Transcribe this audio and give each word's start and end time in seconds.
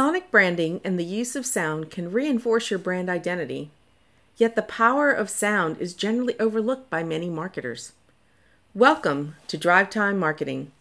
Sonic 0.00 0.30
branding 0.30 0.80
and 0.82 0.98
the 0.98 1.04
use 1.04 1.36
of 1.36 1.44
sound 1.44 1.90
can 1.90 2.10
reinforce 2.10 2.70
your 2.70 2.78
brand 2.78 3.10
identity, 3.10 3.68
yet 4.38 4.56
the 4.56 4.62
power 4.62 5.10
of 5.10 5.28
sound 5.28 5.76
is 5.76 5.92
generally 5.92 6.34
overlooked 6.40 6.88
by 6.88 7.02
many 7.02 7.28
marketers. 7.28 7.92
Welcome 8.74 9.36
to 9.46 9.58
Drive 9.58 9.90
Time 9.90 10.18
Marketing. 10.18 10.72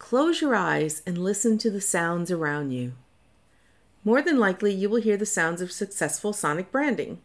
Close 0.00 0.40
your 0.40 0.56
eyes 0.56 1.00
and 1.06 1.16
listen 1.18 1.56
to 1.58 1.70
the 1.70 1.80
sounds 1.80 2.32
around 2.32 2.72
you. 2.72 2.90
More 4.02 4.20
than 4.20 4.40
likely, 4.40 4.74
you 4.74 4.90
will 4.90 5.00
hear 5.00 5.16
the 5.16 5.24
sounds 5.24 5.60
of 5.60 5.70
successful 5.70 6.32
sonic 6.32 6.72
branding 6.72 7.20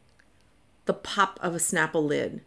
the 0.85 0.93
pop 0.93 1.39
of 1.41 1.55
a 1.55 1.57
Snapple 1.57 2.05
lid, 2.05 2.41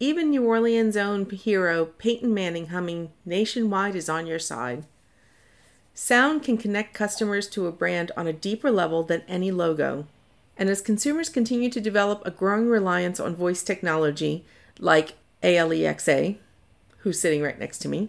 even 0.00 0.30
New 0.30 0.44
Orleans' 0.44 0.96
own 0.96 1.28
hero 1.28 1.86
Peyton 1.86 2.32
Manning 2.32 2.68
humming 2.68 3.10
Nationwide 3.24 3.96
is 3.96 4.08
on 4.08 4.26
your 4.26 4.38
side. 4.38 4.84
Sound 5.92 6.44
can 6.44 6.56
connect 6.56 6.94
customers 6.94 7.48
to 7.48 7.66
a 7.66 7.72
brand 7.72 8.12
on 8.16 8.28
a 8.28 8.32
deeper 8.32 8.70
level 8.70 9.02
than 9.02 9.22
any 9.26 9.50
logo. 9.50 10.06
And 10.56 10.68
as 10.68 10.80
consumers 10.80 11.28
continue 11.28 11.70
to 11.70 11.80
develop 11.80 12.22
a 12.24 12.30
growing 12.30 12.68
reliance 12.68 13.18
on 13.18 13.34
voice 13.34 13.62
technology 13.62 14.44
like 14.78 15.14
Alexa, 15.42 16.36
who's 16.98 17.20
sitting 17.20 17.42
right 17.42 17.58
next 17.58 17.78
to 17.78 17.88
me, 17.88 18.08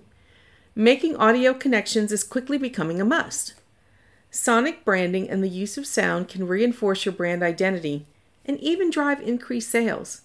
making 0.75 1.15
audio 1.15 1.53
connections 1.53 2.11
is 2.11 2.23
quickly 2.23 2.59
becoming 2.59 3.01
a 3.01 3.05
must. 3.05 3.55
Sonic 4.29 4.85
branding 4.85 5.27
and 5.27 5.43
the 5.43 5.49
use 5.49 5.77
of 5.77 5.87
sound 5.87 6.27
can 6.27 6.47
reinforce 6.47 7.05
your 7.05 7.13
brand 7.13 7.41
identity 7.41 8.05
and 8.45 8.59
even 8.59 8.91
drive 8.91 9.19
increased 9.21 9.69
sales. 9.69 10.21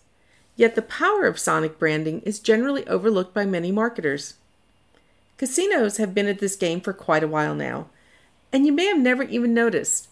Yet 0.56 0.74
the 0.74 0.82
power 0.82 1.24
of 1.24 1.38
sonic 1.38 1.78
branding 1.78 2.20
is 2.22 2.38
generally 2.38 2.86
overlooked 2.86 3.34
by 3.34 3.44
many 3.44 3.72
marketers. 3.72 4.34
Casinos 5.36 5.96
have 5.96 6.14
been 6.14 6.28
at 6.28 6.38
this 6.38 6.54
game 6.54 6.80
for 6.80 6.92
quite 6.92 7.24
a 7.24 7.28
while 7.28 7.54
now, 7.54 7.88
and 8.52 8.64
you 8.64 8.72
may 8.72 8.86
have 8.86 8.98
never 8.98 9.24
even 9.24 9.52
noticed. 9.52 10.08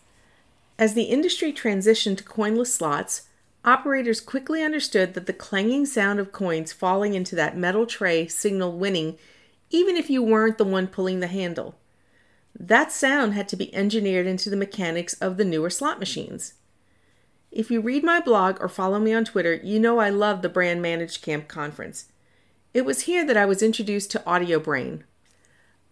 As 0.79 0.95
the 0.95 1.05
industry 1.05 1.53
transitioned 1.53 2.17
to 2.19 2.25
coinless 2.25 2.75
slots, 2.75 3.29
operators 3.65 4.21
quickly 4.21 4.65
understood 4.65 5.15
that 5.15 5.27
the 5.27 5.33
clanging 5.33 5.87
sound 5.87 6.19
of 6.19 6.33
coins 6.33 6.73
falling 6.73 7.15
into 7.15 7.37
that 7.37 7.57
metal 7.57 7.87
tray 7.87 8.27
signaled 8.27 8.81
winning, 8.81 9.17
even 9.71 9.97
if 9.97 10.11
you 10.11 10.25
weren't 10.25 10.59
the 10.59 10.65
one 10.65 10.89
pulling 10.89 11.21
the 11.21 11.29
handle. 11.29 11.77
That 12.59 12.91
sound 12.91 13.35
had 13.35 13.49
to 13.51 13.57
be 13.57 13.73
engineered 13.75 14.27
into 14.27 14.51
the 14.51 14.57
mechanics 14.57 15.15
of 15.15 15.37
the 15.37 15.45
newer 15.45 15.71
slot 15.71 16.01
machines. 16.01 16.55
If 17.53 17.71
you 17.71 17.83
read 17.83 18.03
my 18.03 18.19
blog 18.19 18.57
or 18.63 18.69
follow 18.69 18.99
me 18.99 19.13
on 19.13 19.27
Twitter, 19.27 19.53
you 19.53 19.79
know 19.79 19.99
I 19.99 20.09
love 20.09 20.41
the 20.41 20.49
Brand 20.49 20.83
ManageCamp 20.83 21.49
Conference. 21.49 22.07
It 22.73 22.87
was 22.87 23.03
here 23.03 23.27
that 23.27 23.37
I 23.37 23.45
was 23.45 23.63
introduced 23.63 24.11
to 24.13 24.21
AudioBrain. 24.21 25.03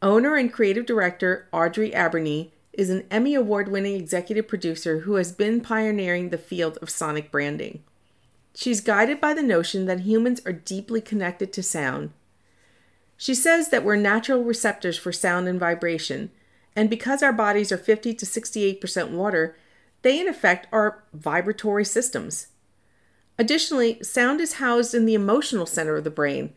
Owner 0.00 0.36
and 0.36 0.50
creative 0.50 0.86
director 0.86 1.48
Audrey 1.52 1.90
Arbeeny 1.90 2.52
is 2.72 2.88
an 2.88 3.04
Emmy 3.10 3.34
Award 3.34 3.70
winning 3.70 3.94
executive 3.94 4.48
producer 4.48 5.00
who 5.00 5.16
has 5.16 5.32
been 5.32 5.60
pioneering 5.60 6.30
the 6.30 6.38
field 6.38 6.78
of 6.80 6.88
sonic 6.88 7.30
branding. 7.30 7.82
She's 8.54 8.80
guided 8.80 9.20
by 9.20 9.34
the 9.34 9.42
notion 9.42 9.84
that 9.84 10.00
humans 10.00 10.40
are 10.46 10.54
deeply 10.54 11.02
connected 11.02 11.52
to 11.52 11.62
sound. 11.62 12.12
She 13.18 13.34
says 13.34 13.68
that 13.68 13.84
we're 13.84 13.96
natural 13.96 14.42
receptors 14.42 14.96
for 14.96 15.12
sound 15.12 15.46
and 15.46 15.60
vibration, 15.60 16.30
and 16.74 16.88
because 16.88 17.22
our 17.22 17.34
bodies 17.34 17.70
are 17.70 17.76
50 17.76 18.14
to 18.14 18.24
68% 18.24 19.10
water, 19.10 19.56
they, 20.02 20.20
in 20.20 20.28
effect, 20.28 20.66
are 20.72 21.04
vibratory 21.12 21.84
systems. 21.84 22.48
Additionally, 23.38 24.02
sound 24.02 24.40
is 24.40 24.54
housed 24.54 24.94
in 24.94 25.06
the 25.06 25.14
emotional 25.14 25.66
center 25.66 25.96
of 25.96 26.04
the 26.04 26.10
brain. 26.10 26.52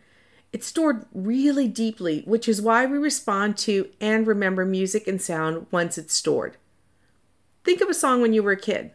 It's 0.52 0.68
stored 0.68 1.06
really 1.14 1.68
deeply, 1.68 2.22
which 2.26 2.48
is 2.48 2.62
why 2.62 2.86
we 2.86 2.98
respond 2.98 3.58
to 3.60 3.90
and 4.00 4.28
remember 4.28 4.66
music 4.66 5.08
and 5.08 5.22
sound 5.22 5.68
once 5.72 5.98
it's 5.98 6.14
stored. 6.14 6.58
Think 7.64 7.82
of 7.82 7.90
a 7.90 7.94
song 7.94 8.22
when 8.22 8.34
you 8.34 8.44
were 8.44 8.52
a 8.52 8.58
kid. 8.58 8.92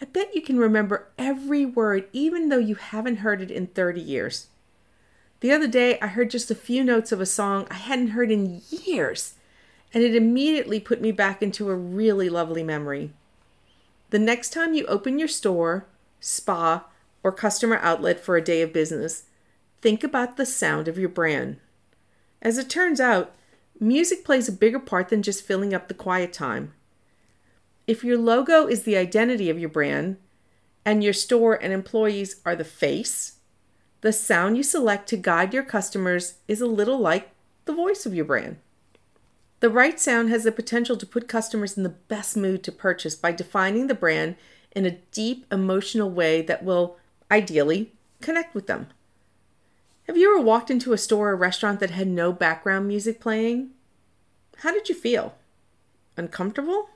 I 0.00 0.06
bet 0.06 0.34
you 0.34 0.42
can 0.42 0.58
remember 0.58 1.12
every 1.18 1.64
word, 1.64 2.08
even 2.12 2.48
though 2.48 2.58
you 2.58 2.74
haven't 2.74 3.18
heard 3.18 3.40
it 3.40 3.50
in 3.50 3.68
30 3.68 4.00
years. 4.00 4.48
The 5.40 5.52
other 5.52 5.68
day, 5.68 5.98
I 6.00 6.08
heard 6.08 6.30
just 6.30 6.50
a 6.50 6.56
few 6.56 6.82
notes 6.82 7.12
of 7.12 7.20
a 7.20 7.26
song 7.26 7.66
I 7.70 7.74
hadn't 7.74 8.08
heard 8.08 8.30
in 8.30 8.62
years, 8.70 9.34
and 9.92 10.02
it 10.02 10.16
immediately 10.16 10.80
put 10.80 11.00
me 11.00 11.12
back 11.12 11.42
into 11.42 11.68
a 11.68 11.76
really 11.76 12.28
lovely 12.28 12.62
memory. 12.62 13.12
The 14.12 14.18
next 14.18 14.50
time 14.50 14.74
you 14.74 14.84
open 14.88 15.18
your 15.18 15.26
store, 15.26 15.86
spa, 16.20 16.84
or 17.22 17.32
customer 17.32 17.78
outlet 17.80 18.20
for 18.20 18.36
a 18.36 18.44
day 18.44 18.60
of 18.60 18.70
business, 18.70 19.24
think 19.80 20.04
about 20.04 20.36
the 20.36 20.44
sound 20.44 20.86
of 20.86 20.98
your 20.98 21.08
brand. 21.08 21.56
As 22.42 22.58
it 22.58 22.68
turns 22.68 23.00
out, 23.00 23.34
music 23.80 24.22
plays 24.22 24.50
a 24.50 24.52
bigger 24.52 24.78
part 24.78 25.08
than 25.08 25.22
just 25.22 25.46
filling 25.46 25.72
up 25.72 25.88
the 25.88 25.94
quiet 25.94 26.30
time. 26.30 26.74
If 27.86 28.04
your 28.04 28.18
logo 28.18 28.66
is 28.66 28.82
the 28.82 28.98
identity 28.98 29.48
of 29.48 29.58
your 29.58 29.70
brand, 29.70 30.18
and 30.84 31.02
your 31.02 31.14
store 31.14 31.54
and 31.54 31.72
employees 31.72 32.42
are 32.44 32.54
the 32.54 32.64
face, 32.64 33.38
the 34.02 34.12
sound 34.12 34.58
you 34.58 34.62
select 34.62 35.08
to 35.08 35.16
guide 35.16 35.54
your 35.54 35.64
customers 35.64 36.34
is 36.46 36.60
a 36.60 36.66
little 36.66 36.98
like 36.98 37.30
the 37.64 37.72
voice 37.72 38.04
of 38.04 38.14
your 38.14 38.26
brand. 38.26 38.58
The 39.62 39.70
right 39.70 40.00
sound 40.00 40.28
has 40.28 40.42
the 40.42 40.50
potential 40.50 40.96
to 40.96 41.06
put 41.06 41.28
customers 41.28 41.76
in 41.76 41.84
the 41.84 41.88
best 41.88 42.36
mood 42.36 42.64
to 42.64 42.72
purchase 42.72 43.14
by 43.14 43.30
defining 43.30 43.86
the 43.86 43.94
brand 43.94 44.34
in 44.74 44.84
a 44.84 44.98
deep 45.12 45.46
emotional 45.52 46.10
way 46.10 46.42
that 46.42 46.64
will, 46.64 46.96
ideally, 47.30 47.92
connect 48.20 48.56
with 48.56 48.66
them. 48.66 48.88
Have 50.08 50.16
you 50.16 50.34
ever 50.34 50.44
walked 50.44 50.68
into 50.68 50.92
a 50.92 50.98
store 50.98 51.30
or 51.30 51.36
restaurant 51.36 51.78
that 51.78 51.90
had 51.90 52.08
no 52.08 52.32
background 52.32 52.88
music 52.88 53.20
playing? 53.20 53.70
How 54.58 54.72
did 54.72 54.88
you 54.88 54.96
feel? 54.96 55.36
Uncomfortable? 56.16 56.88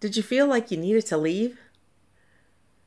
Did 0.00 0.16
you 0.16 0.22
feel 0.24 0.48
like 0.48 0.72
you 0.72 0.76
needed 0.76 1.06
to 1.06 1.16
leave? 1.16 1.60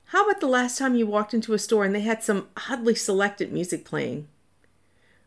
How 0.07 0.25
about 0.25 0.41
the 0.41 0.47
last 0.47 0.77
time 0.77 0.95
you 0.95 1.07
walked 1.07 1.33
into 1.33 1.53
a 1.53 1.59
store 1.59 1.85
and 1.85 1.95
they 1.95 2.01
had 2.01 2.23
some 2.23 2.49
oddly 2.69 2.95
selected 2.95 3.53
music 3.53 3.85
playing? 3.85 4.27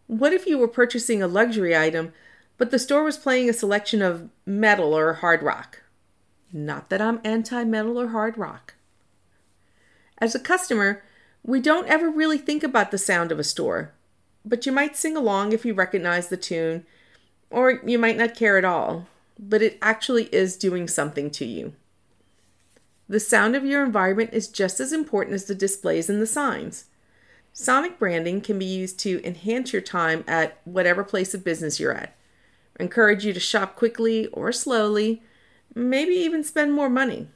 What 0.06 0.34
if 0.34 0.46
you 0.46 0.58
were 0.58 0.68
purchasing 0.68 1.22
a 1.22 1.26
luxury 1.26 1.74
item 1.74 2.12
but 2.58 2.72
the 2.72 2.78
store 2.78 3.04
was 3.04 3.16
playing 3.16 3.48
a 3.48 3.52
selection 3.52 4.02
of 4.02 4.28
metal 4.44 4.92
or 4.92 5.14
hard 5.14 5.42
rock. 5.42 5.82
Not 6.52 6.90
that 6.90 7.00
I'm 7.00 7.20
anti 7.24 7.64
metal 7.64 7.98
or 7.98 8.08
hard 8.08 8.36
rock. 8.36 8.74
As 10.18 10.34
a 10.34 10.40
customer, 10.40 11.04
we 11.44 11.60
don't 11.60 11.88
ever 11.88 12.10
really 12.10 12.38
think 12.38 12.64
about 12.64 12.90
the 12.90 12.98
sound 12.98 13.30
of 13.30 13.38
a 13.38 13.44
store, 13.44 13.92
but 14.44 14.66
you 14.66 14.72
might 14.72 14.96
sing 14.96 15.16
along 15.16 15.52
if 15.52 15.64
you 15.64 15.72
recognize 15.72 16.28
the 16.28 16.36
tune, 16.36 16.84
or 17.48 17.80
you 17.86 17.98
might 17.98 18.16
not 18.16 18.34
care 18.34 18.58
at 18.58 18.64
all, 18.64 19.06
but 19.38 19.62
it 19.62 19.78
actually 19.80 20.24
is 20.34 20.56
doing 20.56 20.88
something 20.88 21.30
to 21.30 21.44
you. 21.44 21.74
The 23.08 23.20
sound 23.20 23.54
of 23.54 23.64
your 23.64 23.84
environment 23.84 24.30
is 24.32 24.48
just 24.48 24.80
as 24.80 24.92
important 24.92 25.34
as 25.34 25.44
the 25.44 25.54
displays 25.54 26.10
and 26.10 26.20
the 26.20 26.26
signs. 26.26 26.86
Sonic 27.52 27.98
branding 27.98 28.40
can 28.40 28.58
be 28.58 28.66
used 28.66 28.98
to 29.00 29.24
enhance 29.24 29.72
your 29.72 29.80
time 29.80 30.24
at 30.26 30.58
whatever 30.64 31.04
place 31.04 31.32
of 31.34 31.44
business 31.44 31.78
you're 31.78 31.94
at 31.94 32.17
encourage 32.78 33.24
you 33.24 33.32
to 33.32 33.40
shop 33.40 33.76
quickly 33.76 34.26
or 34.26 34.52
slowly, 34.52 35.22
maybe 35.74 36.12
even 36.12 36.44
spend 36.44 36.72
more 36.72 36.88
money. 36.88 37.28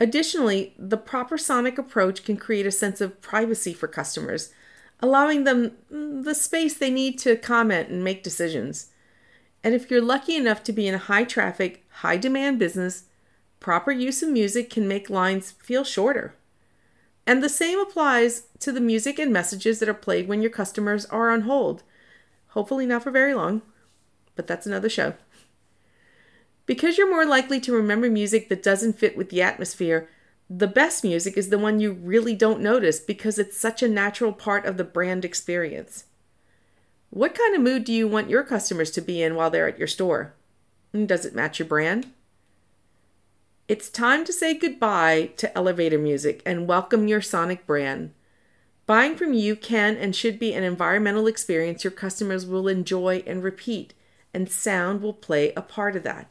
Additionally, 0.00 0.74
the 0.78 0.96
proper 0.96 1.36
sonic 1.36 1.76
approach 1.76 2.24
can 2.24 2.36
create 2.36 2.66
a 2.66 2.70
sense 2.70 3.00
of 3.00 3.20
privacy 3.20 3.72
for 3.72 3.88
customers, 3.88 4.52
allowing 5.00 5.44
them 5.44 5.72
the 5.90 6.34
space 6.34 6.76
they 6.76 6.90
need 6.90 7.18
to 7.18 7.36
comment 7.36 7.88
and 7.88 8.04
make 8.04 8.22
decisions. 8.22 8.90
And 9.64 9.74
if 9.74 9.90
you're 9.90 10.00
lucky 10.00 10.36
enough 10.36 10.62
to 10.64 10.72
be 10.72 10.86
in 10.86 10.94
a 10.94 10.98
high 10.98 11.24
traffic, 11.24 11.84
high 11.90 12.16
demand 12.16 12.58
business, 12.58 13.04
proper 13.58 13.90
use 13.90 14.22
of 14.22 14.28
music 14.28 14.70
can 14.70 14.86
make 14.86 15.10
lines 15.10 15.50
feel 15.50 15.82
shorter. 15.82 16.34
And 17.26 17.42
the 17.42 17.48
same 17.48 17.78
applies 17.80 18.44
to 18.60 18.72
the 18.72 18.80
music 18.80 19.18
and 19.18 19.32
messages 19.32 19.80
that 19.80 19.88
are 19.88 19.94
played 19.94 20.28
when 20.28 20.40
your 20.40 20.50
customers 20.50 21.04
are 21.06 21.28
on 21.30 21.42
hold. 21.42 21.82
Hopefully, 22.48 22.86
not 22.86 23.02
for 23.02 23.10
very 23.10 23.34
long 23.34 23.62
but 24.38 24.46
that's 24.46 24.68
another 24.68 24.88
show. 24.88 25.14
Because 26.64 26.96
you're 26.96 27.10
more 27.10 27.26
likely 27.26 27.58
to 27.58 27.72
remember 27.72 28.08
music 28.08 28.48
that 28.48 28.62
doesn't 28.62 28.96
fit 28.96 29.16
with 29.16 29.30
the 29.30 29.42
atmosphere, 29.42 30.08
the 30.48 30.68
best 30.68 31.02
music 31.02 31.36
is 31.36 31.48
the 31.48 31.58
one 31.58 31.80
you 31.80 31.92
really 31.92 32.36
don't 32.36 32.60
notice 32.60 33.00
because 33.00 33.36
it's 33.36 33.56
such 33.56 33.82
a 33.82 33.88
natural 33.88 34.32
part 34.32 34.64
of 34.64 34.76
the 34.76 34.84
brand 34.84 35.24
experience. 35.24 36.04
What 37.10 37.34
kind 37.34 37.56
of 37.56 37.62
mood 37.62 37.82
do 37.82 37.92
you 37.92 38.06
want 38.06 38.30
your 38.30 38.44
customers 38.44 38.92
to 38.92 39.00
be 39.00 39.20
in 39.20 39.34
while 39.34 39.50
they're 39.50 39.66
at 39.66 39.78
your 39.78 39.88
store? 39.88 40.34
Does 40.92 41.26
it 41.26 41.34
match 41.34 41.58
your 41.58 41.66
brand? 41.66 42.12
It's 43.66 43.90
time 43.90 44.24
to 44.24 44.32
say 44.32 44.54
goodbye 44.54 45.32
to 45.38 45.58
elevator 45.58 45.98
music 45.98 46.42
and 46.46 46.68
welcome 46.68 47.08
your 47.08 47.20
sonic 47.20 47.66
brand. 47.66 48.12
Buying 48.86 49.16
from 49.16 49.34
you 49.34 49.56
can 49.56 49.96
and 49.96 50.14
should 50.14 50.38
be 50.38 50.54
an 50.54 50.62
environmental 50.62 51.26
experience 51.26 51.82
your 51.82 51.90
customers 51.90 52.46
will 52.46 52.68
enjoy 52.68 53.24
and 53.26 53.42
repeat 53.42 53.94
and 54.32 54.50
sound 54.50 55.02
will 55.02 55.12
play 55.12 55.52
a 55.56 55.62
part 55.62 55.96
of 55.96 56.04
that. 56.04 56.30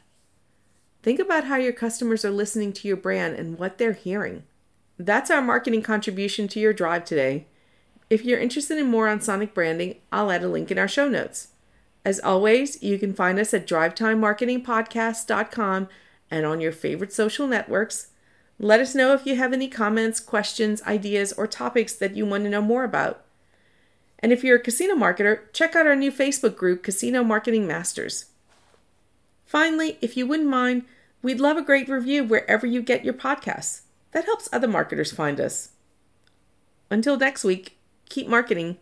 Think 1.02 1.20
about 1.20 1.44
how 1.44 1.56
your 1.56 1.72
customers 1.72 2.24
are 2.24 2.30
listening 2.30 2.72
to 2.74 2.88
your 2.88 2.96
brand 2.96 3.36
and 3.36 3.58
what 3.58 3.78
they're 3.78 3.92
hearing. 3.92 4.42
That's 4.98 5.30
our 5.30 5.40
marketing 5.40 5.82
contribution 5.82 6.48
to 6.48 6.60
your 6.60 6.72
drive 6.72 7.04
today. 7.04 7.46
If 8.10 8.24
you're 8.24 8.40
interested 8.40 8.78
in 8.78 8.86
more 8.86 9.06
on 9.08 9.20
sonic 9.20 9.52
branding, 9.54 9.96
I'll 10.10 10.30
add 10.30 10.42
a 10.42 10.48
link 10.48 10.70
in 10.70 10.78
our 10.78 10.88
show 10.88 11.08
notes. 11.08 11.48
As 12.04 12.20
always, 12.20 12.82
you 12.82 12.98
can 12.98 13.14
find 13.14 13.38
us 13.38 13.54
at 13.54 13.66
drivetimemarketingpodcast.com 13.66 15.88
and 16.30 16.46
on 16.46 16.60
your 16.60 16.72
favorite 16.72 17.12
social 17.12 17.46
networks. 17.46 18.08
Let 18.58 18.80
us 18.80 18.94
know 18.94 19.12
if 19.12 19.26
you 19.26 19.36
have 19.36 19.52
any 19.52 19.68
comments, 19.68 20.20
questions, 20.20 20.82
ideas, 20.82 21.32
or 21.32 21.46
topics 21.46 21.92
that 21.94 22.16
you 22.16 22.26
want 22.26 22.44
to 22.44 22.50
know 22.50 22.62
more 22.62 22.84
about. 22.84 23.24
And 24.20 24.32
if 24.32 24.42
you're 24.42 24.56
a 24.56 24.62
casino 24.62 24.94
marketer, 24.94 25.52
check 25.52 25.76
out 25.76 25.86
our 25.86 25.96
new 25.96 26.10
Facebook 26.10 26.56
group, 26.56 26.82
Casino 26.82 27.22
Marketing 27.22 27.66
Masters. 27.66 28.26
Finally, 29.46 29.96
if 30.00 30.16
you 30.16 30.26
wouldn't 30.26 30.48
mind, 30.48 30.84
we'd 31.22 31.40
love 31.40 31.56
a 31.56 31.62
great 31.62 31.88
review 31.88 32.24
wherever 32.24 32.66
you 32.66 32.82
get 32.82 33.04
your 33.04 33.14
podcasts. 33.14 33.82
That 34.12 34.24
helps 34.24 34.48
other 34.52 34.68
marketers 34.68 35.12
find 35.12 35.40
us. 35.40 35.70
Until 36.90 37.16
next 37.16 37.44
week, 37.44 37.76
keep 38.08 38.26
marketing. 38.26 38.78